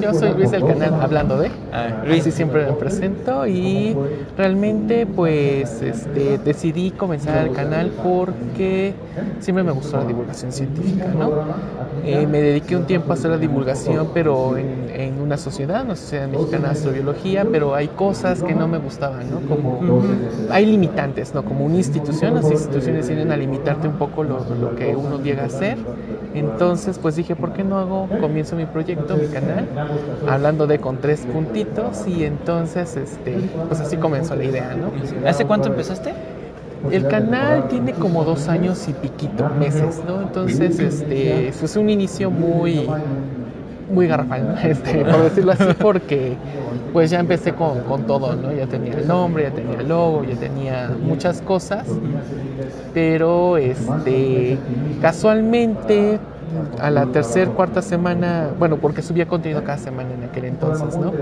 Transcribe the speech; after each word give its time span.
yo 0.00 0.14
soy 0.14 0.34
Luis 0.34 0.50
del 0.50 0.64
canal 0.66 0.94
Hablando 1.00 1.38
de. 1.38 1.50
Ah, 1.72 2.02
Luis, 2.06 2.26
y 2.26 2.30
siempre 2.30 2.66
me 2.66 2.72
presento 2.72 3.46
y 3.46 3.96
realmente 4.36 5.06
pues 5.06 5.82
este, 5.82 6.38
decidí 6.38 6.90
comenzar 6.90 7.46
el 7.46 7.52
canal 7.52 7.90
porque 8.02 8.94
siempre 9.40 9.64
me 9.64 9.72
gustó 9.72 9.98
la 9.98 10.04
divulgación 10.04 10.52
científica, 10.52 11.06
¿no? 11.18 11.30
Eh, 12.04 12.26
me 12.26 12.40
dediqué 12.40 12.76
un 12.76 12.84
tiempo 12.84 13.10
a 13.10 13.14
hacer 13.14 13.30
la 13.30 13.38
divulgación, 13.38 14.08
pero 14.12 14.56
en, 14.56 14.90
en 14.94 15.20
una 15.20 15.36
sociedad, 15.36 15.84
una 15.84 15.96
sociedad 15.96 16.28
mexicana 16.28 16.68
de 16.68 16.72
astrobiología, 16.72 17.46
pero 17.50 17.74
hay 17.74 17.88
cosas 17.88 18.42
que 18.42 18.54
no 18.54 18.68
me 18.68 18.78
gustaban, 18.78 19.30
¿no? 19.30 19.40
Como 19.48 20.02
hay 20.50 20.66
limitantes, 20.66 21.34
¿no? 21.34 21.44
Como 21.44 21.64
una 21.64 21.76
institución, 21.76 22.34
las 22.34 22.50
instituciones 22.50 23.06
tienden 23.06 23.32
a 23.32 23.36
limitarte 23.36 23.88
un 23.88 23.94
poco 23.94 24.22
lo, 24.22 24.44
lo 24.60 24.76
que 24.76 24.94
uno 24.94 25.20
llega 25.22 25.42
a 25.44 25.46
hacer. 25.46 25.78
Entonces, 26.34 26.98
pues 26.98 27.16
dije, 27.16 27.36
¿por 27.36 27.52
qué 27.52 27.62
no 27.62 27.78
hago, 27.78 28.08
comienzo 28.20 28.56
mi 28.56 28.66
proyecto, 28.66 29.16
mi 29.16 29.28
canal, 29.28 29.68
hablando 30.28 30.66
de 30.66 30.78
con 30.78 30.98
tres 30.98 31.26
puntitos 31.26 32.06
y 32.06 32.24
entonces, 32.24 32.96
este, 32.96 33.36
pues 33.68 33.80
así 33.80 33.96
comenzó 33.96 34.34
la 34.36 34.44
idea, 34.44 34.74
¿no? 34.74 34.92
¿Hace 35.28 35.44
cuánto 35.44 35.68
empezaste? 35.68 36.12
El 36.90 37.08
canal 37.08 37.68
tiene 37.68 37.92
como 37.94 38.24
dos 38.24 38.48
años 38.48 38.86
y 38.88 38.92
piquito, 38.92 39.48
meses, 39.58 40.02
¿no? 40.06 40.20
Entonces, 40.20 40.78
este, 40.78 41.50
fue 41.52 41.82
un 41.82 41.88
inicio 41.88 42.30
muy, 42.30 42.86
muy 43.90 44.06
garrafal, 44.06 44.58
este, 44.64 45.04
por 45.04 45.22
decirlo 45.22 45.52
así, 45.52 45.64
porque 45.80 46.36
pues 46.92 47.10
ya 47.10 47.20
empecé 47.20 47.54
con, 47.54 47.80
con, 47.80 48.06
todo, 48.06 48.36
¿no? 48.36 48.52
Ya 48.52 48.66
tenía 48.66 48.94
el 48.94 49.08
nombre, 49.08 49.44
ya 49.44 49.50
tenía 49.50 49.80
el 49.80 49.88
logo, 49.88 50.24
ya 50.24 50.36
tenía 50.36 50.90
muchas 51.02 51.40
cosas, 51.40 51.86
pero 52.92 53.56
este, 53.56 54.58
casualmente 55.00 56.18
a 56.80 56.90
la 56.90 57.06
tercera, 57.06 57.50
cuarta 57.50 57.82
semana, 57.82 58.50
bueno, 58.58 58.76
porque 58.76 59.02
subía 59.02 59.26
contenido 59.26 59.62
cada 59.64 59.78
semana 59.78 60.14
en 60.14 60.24
aquel 60.24 60.44
entonces, 60.46 60.96
¿no? 60.96 61.12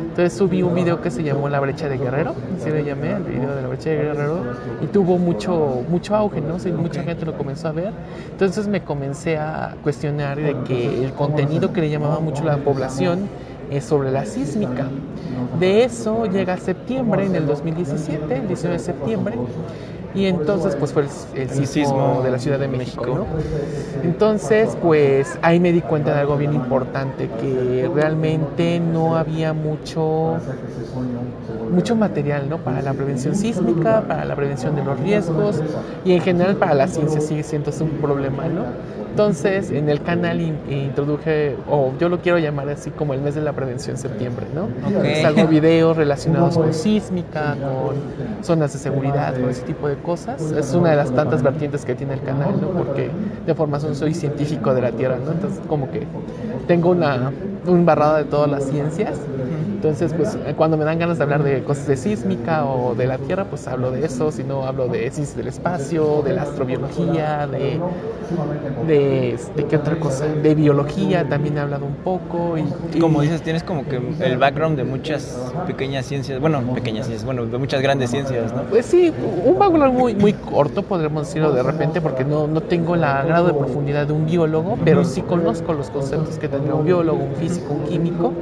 Entonces 0.00 0.32
subí 0.32 0.62
un 0.62 0.74
video 0.74 1.00
que 1.00 1.10
se 1.10 1.22
llamó 1.22 1.48
La 1.48 1.60
brecha 1.60 1.88
de 1.88 1.98
Guerrero, 1.98 2.34
así 2.56 2.70
lo 2.70 2.78
llamé, 2.80 3.12
el 3.12 3.22
video 3.22 3.54
de 3.54 3.62
la 3.62 3.68
brecha 3.68 3.90
de 3.90 3.96
Guerrero, 3.96 4.40
y 4.82 4.86
tuvo 4.86 5.18
mucho, 5.18 5.82
mucho 5.88 6.14
auge, 6.14 6.40
¿no? 6.40 6.56
O 6.56 6.80
mucha 6.80 7.02
gente 7.02 7.24
lo 7.24 7.36
comenzó 7.36 7.68
a 7.68 7.72
ver. 7.72 7.92
Entonces 8.30 8.68
me 8.68 8.82
comencé 8.82 9.38
a 9.38 9.74
cuestionar 9.82 10.36
de 10.38 10.56
que 10.66 11.04
el 11.04 11.12
contenido 11.12 11.72
que 11.72 11.80
le 11.80 11.90
llamaba 11.90 12.20
mucho 12.20 12.44
la 12.44 12.58
población 12.58 13.28
es 13.70 13.84
sobre 13.84 14.10
la 14.10 14.24
sísmica. 14.24 14.86
De 15.58 15.84
eso 15.84 16.26
llega 16.26 16.56
septiembre, 16.56 17.26
en 17.26 17.34
el 17.34 17.46
2017, 17.46 18.36
el 18.36 18.48
19 18.48 18.78
de 18.78 18.84
septiembre, 18.84 19.34
y 20.16 20.26
entonces 20.26 20.74
pues 20.76 20.92
fue 20.92 21.02
el, 21.02 21.08
el, 21.34 21.50
sismo, 21.50 21.66
sismo, 21.66 22.20
de 22.24 22.30
la 22.30 22.38
Ciudad 22.38 22.58
de 22.58 22.68
México, 22.68 23.06
¿no? 23.06 23.26
Entonces 24.02 24.76
pues 24.82 25.38
ahí 25.42 25.60
me 25.60 25.72
di 25.72 25.82
cuenta 25.82 26.14
de 26.14 26.20
algo 26.20 26.38
bien 26.38 26.54
importante, 26.54 27.28
que 27.40 27.88
realmente 27.94 28.80
no 28.80 29.16
había 29.16 29.52
mucho, 29.52 30.38
mucho 31.70 31.94
material, 31.96 32.48
¿no? 32.48 32.58
Para 32.58 32.80
la 32.80 32.94
prevención 32.94 33.36
sísmica, 33.36 34.04
para 34.08 34.24
la 34.24 34.34
prevención 34.34 34.74
de 34.74 34.84
los 34.84 34.98
riesgos 34.98 35.62
y 36.04 36.12
en 36.12 36.22
general 36.22 36.56
para 36.56 36.74
la 36.74 36.88
ciencia 36.88 37.20
sigue 37.20 37.42
siendo 37.42 37.70
un 37.80 37.90
problema, 38.00 38.46
¿no? 38.46 38.64
Entonces, 39.16 39.70
en 39.70 39.88
el 39.88 40.02
canal 40.02 40.42
in, 40.42 40.58
introduje, 40.68 41.56
o 41.70 41.94
yo 41.98 42.10
lo 42.10 42.20
quiero 42.20 42.36
llamar 42.36 42.68
así 42.68 42.90
como 42.90 43.14
el 43.14 43.22
mes 43.22 43.34
de 43.34 43.40
la 43.40 43.54
prevención 43.54 43.96
septiembre, 43.96 44.44
¿no? 44.54 44.68
Okay. 44.86 45.22
Salgo 45.22 45.46
videos 45.46 45.96
relacionados 45.96 46.58
con 46.58 46.74
sísmica, 46.74 47.56
con 47.56 48.44
zonas 48.44 48.74
de 48.74 48.78
seguridad, 48.78 49.32
con 49.40 49.48
ese 49.48 49.62
tipo 49.62 49.88
de 49.88 49.96
cosas. 50.06 50.40
Es 50.52 50.72
una 50.72 50.90
de 50.90 50.96
las 50.96 51.10
tantas 51.10 51.42
vertientes 51.42 51.84
que 51.84 51.94
tiene 51.94 52.14
el 52.14 52.22
canal, 52.22 52.60
¿no? 52.60 52.68
Porque 52.68 53.10
de 53.44 53.54
formación 53.54 53.94
soy 53.96 54.14
científico 54.14 54.72
de 54.72 54.80
la 54.80 54.92
Tierra, 54.92 55.18
¿no? 55.22 55.32
Entonces, 55.32 55.60
como 55.68 55.90
que 55.90 56.06
tengo 56.66 56.90
una, 56.90 57.32
un 57.66 57.84
barrado 57.84 58.16
de 58.16 58.24
todas 58.24 58.48
las 58.50 58.64
ciencias. 58.64 59.18
Entonces, 59.86 60.14
pues 60.14 60.36
cuando 60.56 60.76
me 60.76 60.84
dan 60.84 60.98
ganas 60.98 61.18
de 61.18 61.22
hablar 61.22 61.44
de 61.44 61.62
cosas 61.62 61.86
de 61.86 61.96
sísmica 61.96 62.64
o 62.64 62.96
de 62.96 63.06
la 63.06 63.18
Tierra, 63.18 63.44
pues 63.44 63.68
hablo 63.68 63.92
de 63.92 64.04
eso, 64.04 64.32
si 64.32 64.42
no 64.42 64.66
hablo 64.66 64.88
de 64.88 64.98
ciencias 65.12 65.36
del 65.36 65.46
espacio, 65.46 66.22
de 66.22 66.32
la 66.32 66.42
astrobiología, 66.42 67.46
de, 67.46 67.80
de, 68.88 69.38
de, 69.54 69.64
qué 69.66 69.76
otra 69.76 69.94
cosa, 70.00 70.26
de 70.26 70.54
biología 70.56 71.28
también 71.28 71.56
he 71.56 71.60
hablado 71.60 71.86
un 71.86 71.94
poco. 71.94 72.58
Y, 72.58 72.64
y, 72.96 72.98
como 72.98 73.20
dices, 73.22 73.42
tienes 73.42 73.62
como 73.62 73.84
que 73.84 74.00
el 74.20 74.38
background 74.38 74.76
de 74.76 74.82
muchas 74.82 75.38
pequeñas 75.68 76.06
ciencias, 76.06 76.40
bueno, 76.40 76.60
pequeñas 76.74 77.06
ciencias, 77.06 77.24
bueno, 77.24 77.46
de 77.46 77.56
muchas 77.56 77.80
grandes 77.80 78.10
ciencias, 78.10 78.52
¿no? 78.52 78.62
Pues 78.62 78.86
sí, 78.86 79.12
un 79.44 79.56
background 79.56 79.96
muy, 79.96 80.16
muy 80.16 80.32
corto, 80.32 80.82
podríamos 80.82 81.28
decirlo 81.28 81.52
de 81.52 81.62
repente, 81.62 82.00
porque 82.00 82.24
no, 82.24 82.48
no 82.48 82.60
tengo 82.60 82.96
el 82.96 83.02
grado 83.02 83.46
de 83.46 83.54
profundidad 83.54 84.08
de 84.08 84.14
un 84.14 84.26
biólogo, 84.26 84.76
pero 84.84 85.04
sí 85.04 85.22
conozco 85.22 85.72
los 85.74 85.90
conceptos 85.90 86.38
que 86.38 86.48
tendría 86.48 86.74
un 86.74 86.84
biólogo, 86.84 87.22
un 87.22 87.36
físico, 87.36 87.72
un 87.72 87.84
químico. 87.84 88.32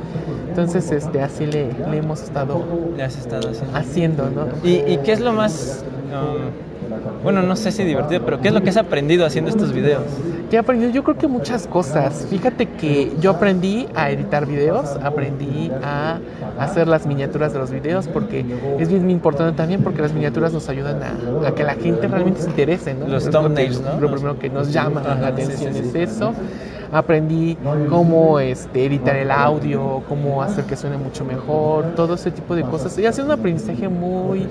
Entonces, 0.49 0.93
este, 0.93 1.21
así 1.34 1.47
le, 1.47 1.72
le 1.91 1.97
hemos 1.97 2.22
estado, 2.22 2.65
le 2.97 3.03
has 3.03 3.17
estado 3.17 3.50
haciendo, 3.50 3.75
haciendo 3.75 4.31
¿no? 4.31 4.47
¿Y, 4.62 4.93
¿Y, 4.93 4.99
qué 4.99 5.12
es 5.12 5.21
lo 5.21 5.33
más, 5.33 5.84
um, 6.12 6.50
bueno, 7.22 7.43
no 7.43 7.56
sé 7.56 7.72
si 7.72 7.84
divertido, 7.84 8.22
pero 8.25 8.41
qué 8.41 8.49
es 8.49 8.55
lo 8.55 8.62
que 8.62 8.71
has 8.71 8.77
aprendido 8.77 9.27
haciendo 9.27 9.50
estos 9.50 9.72
videos? 9.72 10.03
¿Qué 10.50 10.56
he 10.56 10.59
aprendido? 10.59 10.91
Yo 10.91 11.03
creo 11.05 11.17
que 11.17 11.27
muchas 11.27 11.67
cosas. 11.67 12.27
Fíjate 12.31 12.67
que 12.67 13.12
yo 13.21 13.31
aprendí 13.33 13.87
a 13.95 14.11
editar 14.11 14.47
videos, 14.47 14.97
aprendí 15.03 15.71
a 15.83 16.19
hacer 16.59 16.87
las 16.87 17.06
miniaturas 17.06 17.53
de 17.53 17.59
los 17.59 17.71
videos, 17.71 18.09
porque 18.09 18.45
es 18.78 18.89
bien 18.89 19.11
importante 19.11 19.56
también 19.56 19.83
porque 19.83 20.03
las 20.03 20.12
miniaturas 20.12 20.53
nos 20.53 20.69
ayudan 20.69 21.00
a, 21.03 21.49
a 21.49 21.55
que 21.55 21.65
la 21.65 21.75
gente 21.75 22.06
realmente 22.09 22.43
se 22.43 22.50
interese, 22.50 22.95
¿no? 22.95 23.09
Los 23.09 23.31
thumbnails, 23.31 23.81
¿no? 23.81 24.01
Lo 24.01 24.11
primero 24.11 24.39
que 24.39 24.51
nos 24.51 24.72
llama 24.72 25.01
Ajá, 25.01 25.15
la 25.16 25.28
atención 25.28 25.72
sí, 25.72 25.83
sí, 25.83 25.91
sí. 25.91 25.99
es 25.99 26.11
eso 26.12 26.33
aprendí 26.95 27.59
cómo 27.91 28.39
este, 28.39 28.87
editar 28.87 29.16
el 29.16 29.31
audio, 29.31 30.03
cómo 30.09 30.43
hacer 30.43 30.65
que 30.65 30.77
suene 30.77 30.97
mucho 30.97 31.25
mejor, 31.25 31.95
todo 31.97 32.15
ese 32.15 32.31
tipo 32.31 32.55
de 32.55 32.62
cosas. 32.62 32.97
Y 32.99 33.06
ha 33.06 33.12
sido 33.12 33.27
un 33.27 33.33
aprendizaje 33.33 33.89
muy 33.89 34.47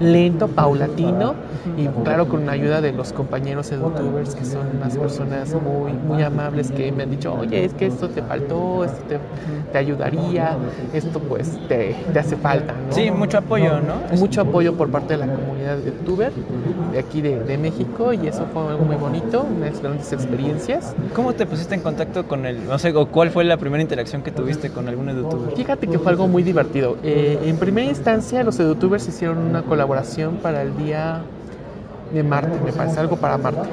lento, 0.00 0.48
paulatino 0.48 1.34
y 1.76 1.86
claro 2.04 2.28
con 2.28 2.46
la 2.46 2.52
ayuda 2.52 2.80
de 2.80 2.92
los 2.92 3.12
compañeros 3.12 3.70
edutubers 3.72 4.34
que 4.34 4.44
son 4.44 4.66
unas 4.76 4.96
personas 4.96 5.54
muy, 5.54 5.92
muy 5.92 6.22
amables 6.22 6.70
que 6.70 6.92
me 6.92 7.02
han 7.02 7.10
dicho, 7.10 7.34
oye, 7.34 7.64
es 7.64 7.74
que 7.74 7.86
esto 7.86 8.08
te 8.08 8.22
faltó, 8.22 8.84
esto 8.84 8.98
te, 9.08 9.18
te 9.72 9.78
ayudaría, 9.78 10.56
esto 10.92 11.20
pues 11.20 11.58
te, 11.68 11.96
te 12.12 12.18
hace 12.18 12.36
falta. 12.36 12.72
¿no? 12.72 12.92
Sí, 12.92 13.10
mucho 13.10 13.38
apoyo, 13.38 13.80
¿no? 13.80 14.16
Mucho 14.16 14.42
apoyo 14.42 14.74
por 14.74 14.88
parte 14.90 15.16
de 15.16 15.26
la 15.26 15.32
comunidad 15.32 15.76
de 15.78 15.86
youtuber 15.86 16.32
de 16.92 16.98
aquí 16.98 17.20
de, 17.20 17.40
de 17.40 17.58
México 17.58 18.12
y 18.12 18.26
eso 18.26 18.46
fue 18.52 18.68
algo 18.68 18.84
muy 18.84 18.96
bonito, 18.96 19.44
unas 19.56 19.80
grandes 19.82 20.12
experiencias. 20.12 20.94
¿Cómo 21.14 21.34
te 21.34 21.46
pusiste 21.46 21.74
en 21.74 21.80
contacto 21.80 22.26
con 22.26 22.46
el, 22.46 22.66
no 22.66 22.78
sé, 22.78 22.94
o 22.94 23.06
cuál 23.08 23.30
fue 23.30 23.44
la 23.44 23.56
primera 23.56 23.82
interacción 23.82 24.22
que 24.22 24.30
tuviste 24.30 24.70
con 24.70 24.88
algún 24.88 25.08
youtuber? 25.08 25.54
Fíjate 25.56 25.86
que 25.86 25.98
fue 25.98 26.12
algo 26.12 26.28
muy 26.28 26.42
divertido. 26.42 26.96
Eh, 27.02 27.38
en 27.44 27.56
primera 27.56 27.88
instancia, 27.88 28.42
los 28.42 28.58
youtubers 28.58 29.06
hicieron 29.08 29.38
una 29.38 29.62
colaboración 29.62 29.87
para 30.42 30.62
el 30.62 30.76
día 30.76 31.22
de 32.12 32.22
Marte, 32.22 32.58
me 32.64 32.72
parece, 32.72 33.00
algo 33.00 33.16
para 33.16 33.36
Marte. 33.36 33.68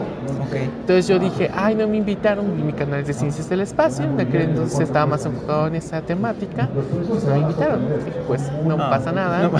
Okay. 0.47 0.63
Entonces 0.63 1.07
yo 1.07 1.19
dije, 1.19 1.49
ay, 1.55 1.75
no 1.75 1.87
me 1.87 1.97
invitaron, 1.97 2.59
y 2.59 2.63
mi 2.63 2.73
canal 2.73 3.01
es 3.01 3.07
de 3.07 3.13
Ciencias 3.13 3.49
del 3.49 3.61
Espacio, 3.61 4.05
en 4.05 4.19
aquel 4.19 4.41
entonces 4.41 4.79
estaba 4.81 5.05
más 5.05 5.25
enfocado 5.25 5.67
en 5.67 5.75
esa 5.75 6.01
temática, 6.01 6.69
pues 6.73 7.25
no 7.25 7.31
me 7.31 7.39
invitaron. 7.39 7.81
Dije, 7.87 8.17
pues 8.27 8.41
no, 8.63 8.77
no 8.77 8.89
pasa 8.89 9.11
nada. 9.11 9.43
No. 9.43 9.51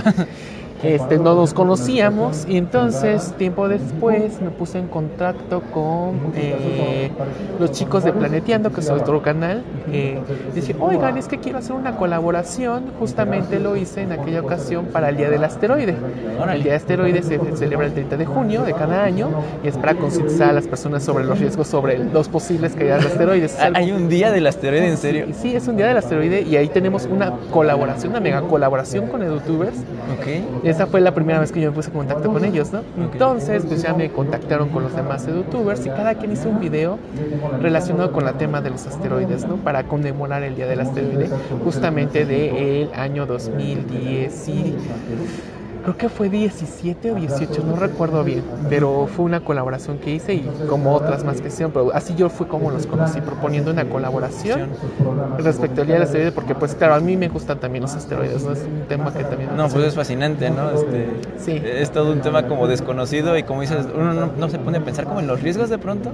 Este, 0.85 1.17
no 1.17 1.35
nos 1.35 1.53
conocíamos 1.53 2.45
y 2.47 2.57
entonces 2.57 3.33
tiempo 3.37 3.67
después 3.67 4.39
me 4.41 4.51
puse 4.51 4.77
en 4.77 4.87
contacto 4.87 5.61
con 5.73 6.31
eh, 6.35 7.09
los 7.59 7.71
chicos 7.71 8.03
de 8.03 8.13
Planeteando, 8.13 8.71
que 8.71 8.81
es 8.81 8.89
otro 8.89 9.21
canal. 9.21 9.63
Eh, 9.91 10.19
dije, 10.53 10.75
oigan, 10.79 11.17
es 11.17 11.27
que 11.27 11.39
quiero 11.39 11.57
hacer 11.57 11.75
una 11.75 11.97
colaboración. 11.97 12.91
Justamente 12.99 13.59
lo 13.59 13.75
hice 13.75 14.01
en 14.01 14.11
aquella 14.11 14.41
ocasión 14.41 14.85
para 14.85 15.09
el 15.09 15.17
Día 15.17 15.29
del 15.29 15.43
Asteroide. 15.43 15.95
El 15.95 16.63
Día 16.63 16.73
del 16.73 16.81
Asteroide 16.81 17.23
se 17.23 17.39
celebra 17.55 17.87
el 17.87 17.93
30 17.93 18.17
de 18.17 18.25
junio 18.25 18.63
de 18.63 18.73
cada 18.73 19.03
año 19.03 19.29
y 19.63 19.67
es 19.67 19.77
para 19.77 19.95
concientizar 19.95 20.49
a 20.49 20.53
las 20.53 20.67
personas 20.67 21.03
sobre 21.03 21.25
los 21.25 21.39
riesgos 21.39 21.67
sobre 21.67 21.97
los 21.97 22.29
posibles 22.29 22.73
caídas 22.75 23.01
de 23.01 23.07
asteroides. 23.07 23.57
¿Hay 23.59 23.91
un 23.91 24.07
Día 24.09 24.31
del 24.31 24.45
Asteroide 24.47 24.87
en 24.87 24.97
serio? 24.97 25.25
Sí, 25.27 25.33
sí, 25.41 25.55
es 25.55 25.67
un 25.67 25.77
Día 25.77 25.87
del 25.87 25.97
Asteroide 25.97 26.41
y 26.41 26.55
ahí 26.57 26.67
tenemos 26.67 27.05
una 27.05 27.31
colaboración, 27.51 28.11
una 28.11 28.19
mega 28.19 28.41
colaboración 28.41 29.07
con 29.07 29.21
YouTubers. 29.21 29.77
Okay. 30.19 30.45
Esa 30.75 30.87
fue 30.87 30.99
la 30.99 31.13
primera 31.13 31.39
vez 31.39 31.53
que 31.53 31.61
yo 31.61 31.69
me 31.69 31.75
puse 31.75 31.87
en 31.87 31.95
contacto 31.95 32.33
con 32.33 32.43
ellos, 32.43 32.73
¿no? 32.73 32.81
Entonces, 32.97 33.63
pues 33.65 33.81
ya 33.81 33.93
me 33.93 34.11
contactaron 34.11 34.67
con 34.67 34.83
los 34.83 34.93
demás 34.93 35.25
youtubers 35.25 35.85
y 35.85 35.89
cada 35.89 36.15
quien 36.15 36.33
hizo 36.33 36.49
un 36.49 36.59
video 36.59 36.99
relacionado 37.61 38.11
con 38.11 38.27
el 38.27 38.33
tema 38.33 38.59
de 38.59 38.71
los 38.71 38.85
asteroides, 38.85 39.47
¿no? 39.47 39.55
Para 39.55 39.85
conmemorar 39.85 40.43
el 40.43 40.57
Día 40.57 40.67
del 40.67 40.81
Asteroide, 40.81 41.29
justamente 41.63 42.25
del 42.25 42.89
año 42.93 43.25
2010 43.25 44.47
y 44.49 44.75
creo 45.85 45.97
que 45.97 46.09
fue 46.09 46.29
17 46.29 47.11
o 47.11 47.15
18, 47.15 47.63
no 47.63 47.75
recuerdo 47.75 48.23
bien, 48.23 48.43
pero 48.69 49.07
fue 49.07 49.23
una 49.23 49.41
colaboración 49.41 49.99
que 49.99 50.15
hice 50.15 50.33
y 50.33 50.49
como 50.67 50.93
otras 50.93 51.23
más 51.23 51.41
que 51.41 51.49
hicieron, 51.49 51.71
pero 51.71 51.93
así 51.93 52.15
yo 52.15 52.29
fui 52.29 52.47
como 52.47 52.71
los 52.71 52.87
conocí, 52.87 53.21
proponiendo 53.21 53.69
una 53.69 53.85
colaboración 53.85 54.71
respecto 55.37 55.81
al 55.81 55.87
día 55.87 55.95
del 55.97 56.03
asteroide, 56.03 56.31
porque 56.31 56.55
pues 56.55 56.73
claro, 56.73 56.95
a 56.95 56.99
mí 56.99 57.15
me 57.15 57.27
gustan 57.27 57.59
también 57.59 57.83
los 57.83 57.93
asteroides, 57.93 58.43
¿no? 58.43 58.53
Es 58.53 58.63
un 58.63 58.87
tema 58.87 59.13
que 59.13 59.23
también... 59.23 59.55
No, 59.55 59.69
pues 59.69 59.85
es 59.85 59.93
fascinante, 59.93 60.49
¿no? 60.49 60.71
Este, 60.71 61.07
sí. 61.37 61.61
Es 61.63 61.91
todo 61.91 62.11
un 62.11 62.21
tema 62.21 62.47
como 62.47 62.67
desconocido 62.67 63.37
y 63.37 63.43
como 63.43 63.61
dices, 63.61 63.85
uno 63.93 64.13
no, 64.13 64.31
no, 64.35 64.49
se 64.49 64.57
pone 64.57 64.79
a 64.79 64.83
pensar 64.83 65.05
como 65.05 65.19
en 65.19 65.27
los 65.27 65.41
riesgos 65.41 65.69
de 65.69 65.77
pronto, 65.77 66.13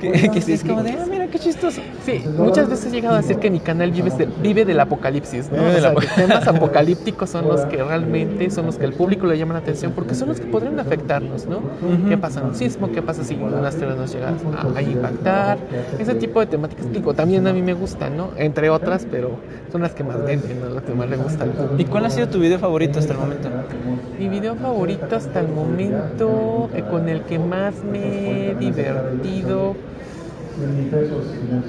que, 0.00 0.28
que 0.28 0.40
sí, 0.42 0.54
es 0.54 0.64
como 0.64 0.82
de, 0.82 0.90
ah, 0.90 1.06
mira, 1.08 1.23
qué 1.30 1.38
chistoso. 1.38 1.80
Sí, 2.04 2.22
muchas 2.36 2.68
veces 2.68 2.86
he 2.86 2.96
llegado 2.96 3.14
a 3.14 3.18
decir 3.18 3.38
que 3.38 3.50
mi 3.50 3.60
canal 3.60 3.90
vive, 3.90 4.10
de, 4.10 4.28
vive 4.42 4.64
del 4.64 4.80
apocalipsis, 4.80 5.50
¿no? 5.50 5.64
O 5.66 5.72
sea, 5.72 5.94
que 5.94 6.06
temas 6.06 6.46
apocalípticos 6.46 7.30
son 7.30 7.48
los 7.48 7.62
que 7.62 7.82
realmente 7.82 8.50
son 8.50 8.66
los 8.66 8.76
que 8.76 8.84
el 8.84 8.92
público 8.92 9.26
le 9.26 9.38
llaman 9.38 9.54
la 9.54 9.60
atención 9.60 9.92
porque 9.92 10.14
son 10.14 10.28
los 10.28 10.40
que 10.40 10.46
podrían 10.46 10.78
afectarnos, 10.80 11.46
¿no? 11.46 11.60
¿Qué 12.08 12.18
pasa 12.18 12.40
en 12.40 12.46
un 12.46 12.54
sismo? 12.54 12.90
¿Qué 12.92 13.02
pasa 13.02 13.24
si 13.24 13.34
un 13.34 13.64
asteroide 13.64 13.98
nos 13.98 14.12
llega 14.12 14.28
a, 14.28 14.82
impactar? 14.82 15.58
Ese 15.98 16.14
tipo 16.14 16.40
de 16.40 16.46
temáticas, 16.46 16.90
digo, 16.92 17.14
también 17.14 17.46
a 17.46 17.52
mí 17.52 17.62
me 17.62 17.74
gustan, 17.74 18.16
¿no? 18.16 18.30
Entre 18.36 18.70
otras, 18.70 19.06
pero 19.10 19.38
son 19.72 19.82
las 19.82 19.92
que 19.92 20.04
más 20.04 20.24
venden, 20.24 20.60
¿no? 20.60 20.68
Lo 20.70 20.84
que 20.84 20.94
más 20.94 21.08
le 21.08 21.16
gusta 21.16 21.44
al 21.44 21.50
público. 21.50 21.74
¿Y 21.78 21.84
cuál 21.84 22.06
ha 22.06 22.10
sido 22.10 22.28
tu 22.28 22.38
video 22.38 22.58
favorito 22.58 22.98
hasta 22.98 23.12
el 23.12 23.18
momento? 23.18 23.48
Mi 24.18 24.28
video 24.28 24.54
favorito 24.54 25.16
hasta 25.16 25.40
el 25.40 25.48
momento, 25.48 26.70
eh, 26.74 26.84
con 26.88 27.08
el 27.08 27.22
que 27.22 27.38
más 27.38 27.74
me 27.84 28.50
he 28.50 28.54
divertido 28.54 29.74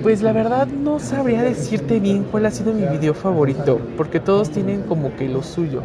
pues 0.04 0.22
la 0.22 0.34
verdad 0.34 0.68
no 0.68 1.00
sabría 1.00 1.42
decirte 1.44 2.00
bien 2.00 2.26
cuál 2.32 2.46
ha 2.46 2.52
sido 2.52 2.74
mi 2.74 2.86
video 2.86 3.14
favorito, 3.14 3.80
porque 3.98 4.20
todos 4.20 4.50
tienen 4.50 4.82
como 4.84 5.16
que 5.16 5.28
lo 5.28 5.42
suyo. 5.44 5.82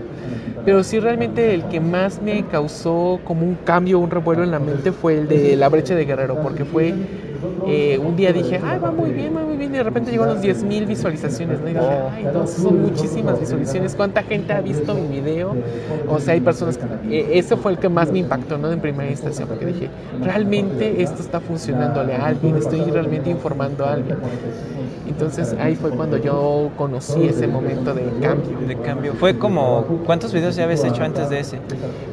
Pero 0.65 0.85
sí 0.85 1.01
realmente 1.01 1.55
el 1.55 1.65
que 1.65 1.81
más 1.81 2.21
me 2.21 2.45
causó 2.47 3.21
como 3.25 3.47
un 3.47 3.57
cambio, 3.65 3.99
un 3.99 4.11
revuelo 4.11 4.45
en 4.45 4.51
la 4.51 4.59
mente 4.59 4.93
fue 4.93 5.19
el 5.19 5.29
de 5.29 5.57
La 5.57 5.69
Brecha 5.69 5.95
de 5.95 6.05
Guerrero, 6.05 6.43
porque 6.43 6.65
fue 6.65 6.95
eh, 7.67 7.99
un 7.99 8.17
día 8.17 8.33
dije, 8.33 8.61
ay, 8.63 8.79
va 8.79 8.91
muy 8.91 9.11
bien, 9.11 9.37
va 9.37 9.43
muy 9.43 9.57
bien, 9.57 9.75
y 9.75 9.79
de 9.79 9.83
repente 9.83 10.11
llegó 10.11 10.25
a 10.25 10.29
los 10.29 10.43
10.000 10.43 10.87
visualizaciones, 10.87 11.59
¿no? 11.61 12.47
Son 12.47 12.83
muchísimas 12.83 13.41
visualizaciones, 13.41 13.95
¿cuánta 13.95 14.23
gente 14.23 14.53
ha 14.53 14.61
visto 14.61 14.95
mi 14.95 15.21
video? 15.21 15.55
O 16.09 16.19
sea, 16.19 16.35
hay 16.35 16.41
personas 16.41 16.79
que... 16.79 16.85
Eh, 17.11 17.39
ese 17.39 17.57
fue 17.57 17.73
el 17.73 17.79
que 17.79 17.89
más 17.89 18.11
me 18.11 18.19
impactó, 18.19 18.59
¿no? 18.59 18.71
En 18.73 18.81
primera 18.81 19.11
instancia, 19.11 19.47
porque 19.47 19.67
dije, 19.67 19.91
realmente 20.23 21.03
esto 21.03 21.23
está 21.23 21.41
funcionándole 21.41 22.15
a 22.15 22.27
alguien, 22.27 22.57
estoy 22.57 22.83
realmente 22.83 23.31
informando 23.31 23.85
a 23.85 23.95
alguien. 23.95 24.17
Entonces 25.09 25.55
ahí 25.61 25.75
fue 25.75 25.91
cuando 25.91 26.17
yo 26.17 26.71
conocí 26.77 27.25
ese 27.25 27.47
momento 27.47 27.95
de 27.95 28.05
cambio. 28.21 28.59
De 28.67 28.77
cambio. 28.77 29.15
Fue 29.15 29.37
como, 29.37 29.85
¿cuántos 30.07 30.33
videos 30.33 30.57
ya 30.57 30.65
habías 30.65 30.85
hecho 30.85 31.03
antes 31.03 31.29
de 31.31 31.41
ese? 31.41 31.59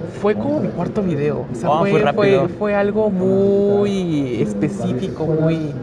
Fue 0.08 0.34
como 0.36 0.60
mi 0.60 0.70
cuarto 0.70 1.02
video. 1.02 1.46
O 1.52 1.56
sea, 1.56 1.70
oh, 1.70 1.86
fue, 1.86 2.14
fue, 2.14 2.48
fue, 2.50 2.76
algo 2.76 3.10
muy 3.10 4.42
específico, 4.42 5.26
muy 5.26 5.74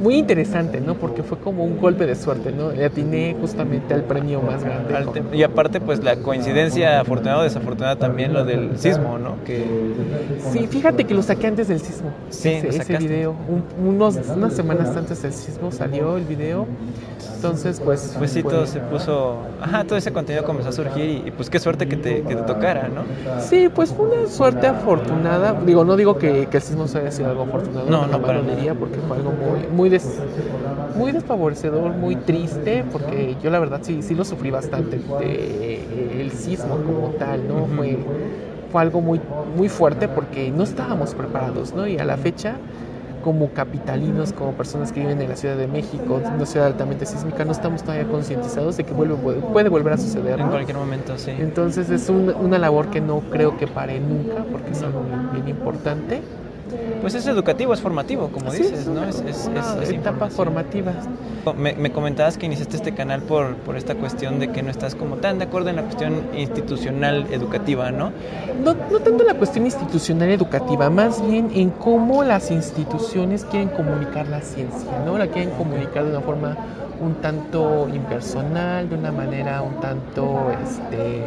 muy 0.00 0.16
interesante, 0.16 0.80
¿no? 0.80 0.94
Porque 0.94 1.22
fue 1.22 1.38
como 1.38 1.64
un 1.64 1.78
golpe 1.78 2.06
de 2.06 2.14
suerte, 2.14 2.52
¿no? 2.52 2.72
Le 2.72 2.86
atiné 2.86 3.36
justamente 3.40 3.92
al 3.94 4.04
premio 4.04 4.40
más 4.40 4.64
grande. 4.64 5.22
Y 5.32 5.42
aparte, 5.42 5.80
pues 5.80 6.02
la 6.02 6.16
coincidencia 6.16 7.00
afortunada 7.00 7.40
o 7.40 7.42
desafortunada 7.42 7.96
también 7.96 8.32
lo 8.32 8.44
del 8.44 8.78
sismo, 8.78 9.18
¿no? 9.18 9.36
Que... 9.44 9.64
Sí, 10.52 10.66
fíjate 10.66 11.04
que 11.04 11.14
lo 11.14 11.22
saqué 11.22 11.48
antes 11.48 11.68
del 11.68 11.80
sismo. 11.80 12.12
Sí, 12.30 12.48
ese, 12.48 12.68
ese 12.68 12.96
video. 12.96 13.34
unos, 13.78 14.16
unas 14.34 14.54
semanas 14.54 14.96
antes 14.96 15.22
del 15.22 15.32
sismo 15.32 15.70
salió 15.70 16.16
el 16.16 16.24
video 16.24 16.66
entonces, 17.40 17.80
pues... 17.82 18.14
Pues 18.18 18.32
sí, 18.32 18.42
todo 18.42 18.66
se 18.66 18.80
puso... 18.80 19.38
Ajá, 19.62 19.84
todo 19.84 19.96
ese 19.96 20.12
contenido 20.12 20.44
comenzó 20.44 20.68
a 20.68 20.72
surgir 20.72 21.22
y, 21.26 21.30
pues 21.30 21.48
qué 21.48 21.58
suerte 21.58 21.88
que 21.88 21.96
te, 21.96 22.22
que 22.22 22.36
te, 22.36 22.42
tocara, 22.42 22.88
¿no? 22.88 23.04
Sí, 23.40 23.70
pues 23.74 23.94
fue 23.94 24.10
una 24.10 24.28
suerte 24.28 24.66
afortunada. 24.66 25.58
Digo, 25.64 25.82
no 25.82 25.96
digo 25.96 26.18
que, 26.18 26.48
que 26.50 26.58
el 26.58 26.62
sismo 26.62 26.84
haya 26.84 27.10
sido 27.10 27.30
algo 27.30 27.44
afortunado. 27.44 27.88
No, 27.88 28.06
no, 28.06 28.20
para 28.20 28.42
diría 28.42 28.74
porque 28.74 28.98
fue 29.08 29.16
algo 29.16 29.32
muy, 29.32 29.49
muy, 29.72 29.88
des, 29.88 30.20
muy 30.96 31.12
desfavorecedor, 31.12 31.92
muy 31.92 32.16
triste, 32.16 32.84
porque 32.90 33.36
yo 33.42 33.50
la 33.50 33.58
verdad 33.58 33.80
sí, 33.82 34.02
sí 34.02 34.14
lo 34.14 34.24
sufrí 34.24 34.50
bastante. 34.50 34.98
De, 35.20 36.20
el 36.20 36.32
sismo 36.32 36.76
como 36.76 37.08
tal, 37.18 37.46
¿no? 37.48 37.66
Fue 37.76 37.98
fue 38.70 38.82
algo 38.82 39.00
muy, 39.00 39.20
muy 39.56 39.68
fuerte 39.68 40.08
porque 40.08 40.50
no 40.50 40.62
estábamos 40.62 41.14
preparados, 41.14 41.74
¿no? 41.74 41.86
Y 41.86 41.98
a 41.98 42.04
la 42.04 42.16
fecha 42.16 42.54
como 43.22 43.50
capitalinos, 43.50 44.32
como 44.32 44.52
personas 44.52 44.92
que 44.92 45.00
viven 45.00 45.20
en 45.20 45.28
la 45.28 45.36
Ciudad 45.36 45.56
de 45.56 45.66
México, 45.66 46.22
una 46.34 46.46
ciudad 46.46 46.68
altamente 46.68 47.04
sísmica, 47.04 47.44
no 47.44 47.52
estamos 47.52 47.82
todavía 47.82 48.08
concientizados 48.08 48.78
de 48.78 48.84
que 48.84 48.94
vuelve, 48.94 49.16
puede, 49.16 49.68
volver 49.68 49.92
a 49.92 49.98
suceder. 49.98 50.40
En 50.40 50.48
cualquier 50.48 50.78
momento, 50.78 51.18
sí. 51.18 51.32
Entonces 51.38 51.90
es 51.90 52.08
una 52.08 52.58
labor 52.58 52.88
que 52.88 53.02
no 53.02 53.20
creo 53.30 53.58
que 53.58 53.66
pare 53.66 54.00
nunca, 54.00 54.44
porque 54.50 54.70
es 54.70 54.82
algo 54.82 55.02
bien 55.34 55.48
importante 55.48 56.22
pues 57.00 57.14
es 57.14 57.26
educativo, 57.26 57.72
es 57.72 57.80
formativo, 57.80 58.28
como 58.28 58.52
dices, 58.52 58.86
¿no? 58.86 59.04
Es, 59.04 59.20
es, 59.20 59.90
etapa 59.90 60.28
formativa. 60.28 60.92
Me, 61.56 61.90
comentabas 61.90 62.36
que 62.36 62.46
iniciaste 62.46 62.76
este 62.76 62.92
canal 62.92 63.22
por, 63.22 63.56
por 63.56 63.76
esta 63.76 63.94
cuestión 63.94 64.38
de 64.38 64.50
que 64.50 64.62
no 64.62 64.70
estás 64.70 64.94
como 64.94 65.16
tan 65.16 65.38
de 65.38 65.44
acuerdo 65.44 65.70
en 65.70 65.76
la 65.76 65.82
cuestión 65.82 66.22
institucional 66.36 67.26
educativa, 67.30 67.90
¿no? 67.90 68.12
No, 68.62 68.74
no 68.90 68.98
tanto 69.00 69.24
la 69.24 69.34
cuestión 69.34 69.64
institucional 69.64 70.28
educativa, 70.30 70.90
más 70.90 71.26
bien 71.26 71.50
en 71.54 71.70
cómo 71.70 72.22
las 72.22 72.50
instituciones 72.50 73.44
quieren 73.44 73.70
comunicar 73.70 74.28
la 74.28 74.42
ciencia, 74.42 74.90
¿no? 75.06 75.16
La 75.16 75.28
quieren 75.28 75.50
comunicar 75.50 76.04
de 76.04 76.10
una 76.10 76.20
forma 76.20 76.56
un 77.00 77.14
tanto 77.14 77.88
impersonal, 77.88 78.88
de 78.88 78.96
una 78.96 79.10
manera 79.10 79.62
un 79.62 79.80
tanto, 79.80 80.50
este 80.62 81.24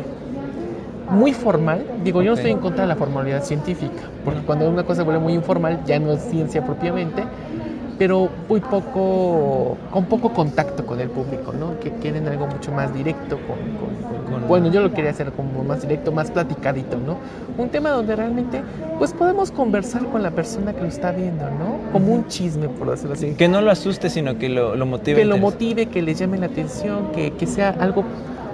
muy 1.13 1.33
formal, 1.33 1.85
digo, 2.03 2.21
yo 2.21 2.31
no 2.31 2.35
estoy 2.35 2.51
en 2.51 2.59
contra 2.59 2.83
de 2.83 2.87
la 2.87 2.95
formalidad 2.95 3.43
científica, 3.43 4.01
porque 4.25 4.41
cuando 4.41 4.69
una 4.69 4.83
cosa 4.83 4.97
se 4.97 5.03
vuelve 5.03 5.21
muy 5.21 5.33
informal 5.33 5.79
ya 5.85 5.99
no 5.99 6.11
es 6.11 6.21
ciencia 6.23 6.65
propiamente, 6.65 7.23
pero 7.97 8.27
muy 8.49 8.59
poco, 8.59 9.77
con 9.91 10.05
poco 10.05 10.33
contacto 10.33 10.85
con 10.85 10.99
el 10.99 11.09
público, 11.09 11.53
¿no? 11.53 11.79
Que 11.79 11.91
quieren 11.91 12.27
algo 12.27 12.47
mucho 12.47 12.71
más 12.71 12.93
directo, 12.93 13.37
con, 13.47 14.47
bueno, 14.47 14.71
yo 14.71 14.81
lo 14.81 14.91
quería 14.91 15.11
hacer 15.11 15.31
como 15.31 15.63
más 15.63 15.83
directo, 15.83 16.11
más 16.11 16.31
platicadito, 16.31 16.97
¿no? 16.97 17.17
Un 17.57 17.69
tema 17.69 17.91
donde 17.91 18.15
realmente, 18.15 18.63
pues 18.97 19.13
podemos 19.13 19.51
conversar 19.51 20.05
con 20.07 20.23
la 20.23 20.31
persona 20.31 20.73
que 20.73 20.81
lo 20.81 20.87
está 20.87 21.11
viendo, 21.11 21.45
¿no? 21.45 21.91
Como 21.91 22.13
un 22.13 22.27
chisme, 22.27 22.67
por 22.67 22.89
decirlo 22.89 23.13
así. 23.13 23.35
Que 23.35 23.47
no 23.47 23.61
lo 23.61 23.69
asuste, 23.69 24.09
sino 24.09 24.37
que 24.39 24.49
lo, 24.49 24.75
lo 24.75 24.85
motive. 24.87 25.21
Que 25.21 25.25
lo 25.25 25.37
motive, 25.37 25.85
que 25.85 26.01
le 26.01 26.15
llame 26.15 26.39
la 26.39 26.47
atención, 26.47 27.11
que, 27.13 27.31
que 27.31 27.45
sea 27.45 27.69
algo 27.79 28.03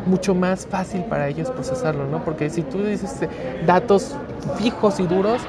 mucho 0.06 0.36
más 0.36 0.66
fácil 0.66 1.04
para 1.06 1.28
ellos 1.28 1.50
procesarlo, 1.52 2.08
¿no? 2.08 2.24
Porque 2.24 2.50
si 2.50 2.62
tú 2.62 2.84
dices 2.84 3.22
eh, 3.22 3.30
datos 3.66 4.16
fijos 4.58 5.00
y 5.00 5.08
duros, 5.08 5.42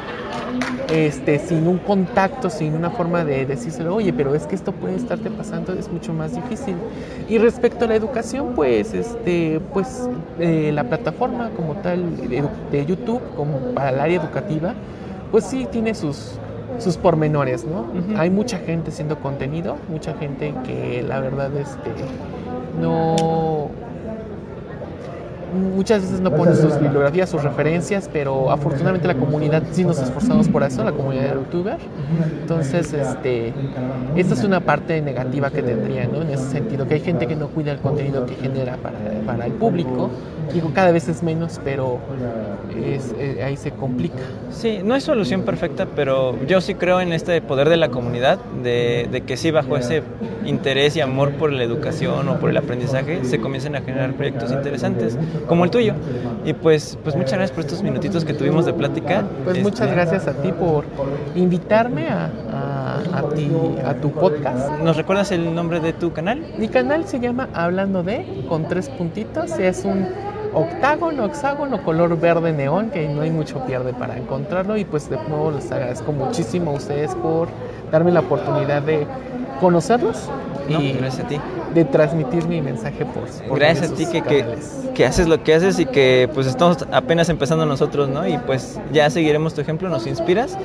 este, 0.91 1.39
sin 1.39 1.67
un 1.67 1.79
contacto, 1.79 2.51
sin 2.51 2.75
una 2.75 2.91
forma 2.91 3.25
de 3.25 3.47
decírselo, 3.47 3.95
oye, 3.95 4.13
pero 4.13 4.35
es 4.35 4.47
que 4.47 4.55
esto 4.55 4.73
puede 4.73 4.97
estarte 4.97 5.31
pasando, 5.31 5.73
es 5.73 5.91
mucho 5.91 6.13
más 6.13 6.35
difícil. 6.35 6.75
Y 7.29 7.39
respecto 7.39 7.85
a 7.85 7.89
la 7.89 7.95
educación, 7.95 8.55
pues, 8.55 8.93
este, 8.95 9.61
pues, 9.73 10.09
eh, 10.39 10.73
la 10.75 10.85
plataforma 10.85 11.51
como 11.57 11.75
tal 11.75 12.17
de, 12.29 12.87
YouTube, 12.87 13.21
como 13.37 13.59
para 13.75 13.91
el 13.91 14.01
área 14.01 14.21
educativa, 14.21 14.75
pues 15.31 15.45
sí 15.45 15.69
tiene 15.71 15.95
sus, 15.95 16.33
sus 16.79 16.97
pormenores, 16.97 17.65
¿no? 17.65 17.87
Hay 18.19 18.31
mucha 18.31 18.59
gente 18.59 18.91
haciendo 18.91 19.21
contenido, 19.21 19.77
mucha 19.89 20.15
gente 20.15 20.53
que 20.65 21.05
la 21.07 21.21
verdad, 21.21 21.51
este, 21.57 21.91
no 22.81 23.71
muchas 25.53 26.03
veces 26.03 26.21
no 26.21 26.31
ponen 26.31 26.57
sus 26.57 26.79
bibliografías, 26.79 27.29
sus 27.29 27.43
referencias, 27.43 28.09
pero 28.13 28.51
afortunadamente 28.51 29.07
la 29.09 29.15
comunidad 29.15 29.63
sí 29.73 29.85
nos 29.85 29.99
esforzamos 29.99 30.49
por 30.49 30.63
eso, 30.63 30.85
la 30.85 30.93
comunidad 30.93 31.23
de 31.25 31.35
youtuber. 31.35 31.79
Entonces, 32.41 32.93
este, 32.93 33.53
esta 34.17 34.35
es 34.35 34.45
una 34.45 34.61
parte 34.61 35.01
negativa 35.01 35.51
que 35.51 35.63
tendría, 35.63 36.07
¿no? 36.07 36.23
En 36.23 36.31
ese 36.31 36.51
sentido, 36.51 36.87
que 36.87 36.95
hay 36.95 37.01
gente 37.01 37.27
que 37.27 37.37
no 37.37 37.49
cuida 37.49 37.73
el 37.73 37.79
contenido 37.79 38.27
que 38.27 38.35
genera 38.35 38.77
para, 38.77 38.99
para 39.27 39.47
el 39.47 39.53
público. 39.53 40.11
Digo, 40.53 40.73
cada 40.75 40.91
vez 40.91 41.09
es 41.09 41.23
menos, 41.23 41.61
pero 41.63 41.99
es, 42.85 43.15
eh, 43.19 43.43
ahí 43.45 43.57
se 43.57 43.71
complica. 43.71 44.19
Sí, 44.51 44.81
no 44.85 44.95
hay 44.95 45.01
solución 45.01 45.43
perfecta, 45.43 45.87
pero 45.95 46.37
yo 46.47 46.61
sí 46.61 46.75
creo 46.75 47.01
en 47.01 47.13
este 47.13 47.41
poder 47.41 47.69
de 47.69 47.77
la 47.77 47.91
comunidad, 47.91 48.39
de, 48.63 49.09
de 49.11 49.21
que 49.21 49.37
sí, 49.37 49.53
bajo 49.53 49.77
ese 49.77 50.03
interés 50.45 50.97
y 50.97 51.01
amor 51.01 51.33
por 51.33 51.53
la 51.53 51.63
educación 51.63 52.29
o 52.29 52.39
por 52.39 52.51
el 52.51 52.57
aprendizaje, 52.57 53.25
se 53.25 53.39
comiencen 53.39 53.77
a 53.77 53.81
generar 53.81 54.15
proyectos 54.15 54.51
interesantes 54.51 55.17
como 55.47 55.65
el 55.65 55.71
tuyo. 55.71 55.95
Y 56.45 56.53
pues, 56.53 56.99
pues 57.03 57.17
muchas 57.17 57.35
gracias 57.35 57.53
por 57.53 57.65
estos 57.65 57.83
minutitos 57.83 58.25
que 58.25 58.33
tuvimos 58.33 58.67
de 58.67 58.73
plática. 58.73 59.25
Pues 59.45 59.63
muchas 59.63 59.83
este, 59.83 59.95
gracias 59.95 60.27
a 60.27 60.33
ti 60.35 60.53
por 60.53 60.85
invitarme 61.35 62.09
a, 62.09 62.31
a, 63.13 63.23
ti, 63.35 63.51
a 63.85 63.95
tu 63.95 64.11
podcast. 64.11 64.81
¿Nos 64.83 64.97
recuerdas 64.97 65.33
el 65.33 65.55
nombre 65.55 65.81
de 65.81 65.93
tu 65.93 66.13
canal? 66.13 66.43
Mi 66.59 66.69
canal 66.69 67.07
se 67.07 67.21
llama 67.21 67.49
Hablando 67.55 68.03
de, 68.03 68.45
con 68.49 68.67
tres 68.69 68.89
puntitos. 68.89 69.59
Es 69.59 69.85
un 69.85 70.07
octágono, 70.53 71.27
hexágono, 71.27 71.83
color 71.83 72.19
verde 72.19 72.53
neón, 72.53 72.91
que 72.91 73.09
no 73.09 73.23
hay 73.23 73.31
mucho 73.31 73.65
pierde 73.67 73.93
para 73.93 74.17
encontrarlo. 74.17 74.77
Y 74.77 74.85
pues 74.85 75.09
de 75.11 75.17
nuevo 75.29 75.51
les 75.51 75.71
agradezco 75.71 76.13
muchísimo 76.13 76.73
a 76.73 76.75
ustedes 76.75 77.15
por 77.17 77.49
darme 77.91 78.13
la 78.13 78.21
oportunidad 78.21 78.83
de 78.83 79.07
conocerlos 79.61 80.29
y 80.69 80.93
gracias 80.93 81.25
a 81.25 81.29
ti. 81.29 81.41
de 81.75 81.85
transmitir 81.85 82.47
mi 82.47 82.61
mensaje 82.61 83.05
por, 83.05 83.59
gracias 83.59 83.91
a 83.91 83.95
ti 83.95 84.07
que, 84.07 84.23
que, 84.23 84.45
que, 84.95 85.05
haces 85.07 85.27
lo 85.27 85.43
que 85.43 85.55
haces 85.55 85.79
y 85.79 85.87
que 85.87 86.29
pues 86.33 86.47
estamos 86.47 86.79
apenas 86.93 87.29
empezando 87.29 87.67
nosotros 87.67 88.09
no 88.09 88.27
y 88.27 88.39
pues 88.39 88.79
ya 88.93 89.11
seguiremos 89.11 89.55
tu 89.55 89.61
ejemplo 89.61 89.89
nos 89.89 90.07
inspiras. 90.07 90.57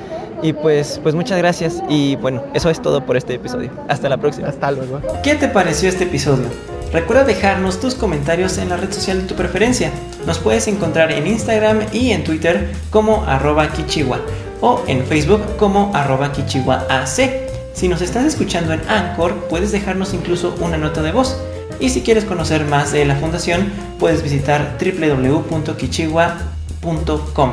Y 0.42 0.52
pues 0.52 1.00
pues 1.02 1.14
muchas 1.14 1.38
gracias. 1.38 1.82
Y 1.88 2.16
bueno 2.16 2.42
eso 2.54 2.70
es 2.70 2.80
todo 2.80 3.04
por 3.04 3.16
este 3.16 3.34
episodio. 3.34 3.70
Hasta 3.88 4.08
la 4.08 4.16
próxima. 4.16 4.48
Hasta 4.48 4.70
luego. 4.70 5.00
Qué 5.22 5.34
te 5.34 5.48
pareció 5.48 5.88
este 5.88 6.04
episodio 6.04 6.46
Recuerda 6.92 7.24
dejarnos 7.24 7.80
tus 7.80 7.94
comentarios 7.94 8.58
en 8.58 8.68
la 8.68 8.76
red 8.76 8.92
social 8.92 9.20
de 9.20 9.28
tu 9.28 9.34
preferencia. 9.34 9.90
Nos 10.26 10.38
puedes 10.38 10.68
encontrar 10.68 11.12
en 11.12 11.26
Instagram 11.26 11.80
y 11.92 12.12
en 12.12 12.24
Twitter 12.24 12.72
como 12.90 13.24
arroba 13.24 13.68
kichiwa 13.68 14.20
o 14.60 14.82
en 14.86 15.04
Facebook 15.04 15.42
como 15.58 15.90
arroba 15.94 16.32
kichiwaac. 16.32 17.45
Si 17.76 17.88
nos 17.88 18.00
estás 18.00 18.24
escuchando 18.24 18.72
en 18.72 18.80
Anchor, 18.88 19.34
puedes 19.50 19.70
dejarnos 19.70 20.14
incluso 20.14 20.56
una 20.60 20.78
nota 20.78 21.02
de 21.02 21.12
voz. 21.12 21.36
Y 21.78 21.90
si 21.90 22.00
quieres 22.00 22.24
conocer 22.24 22.64
más 22.64 22.90
de 22.90 23.04
la 23.04 23.16
fundación, 23.16 23.70
puedes 23.98 24.22
visitar 24.22 24.78
www.kichigua.com. 24.80 27.50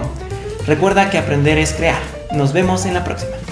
Recuerda 0.65 1.10
que 1.10 1.18
aprender 1.18 1.58
es 1.58 1.74
crear. 1.74 2.00
Nos 2.32 2.53
vemos 2.53 2.86
en 2.86 2.94
la 2.94 3.03
próxima. 3.03 3.42